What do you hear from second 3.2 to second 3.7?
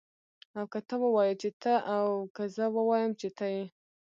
ته يې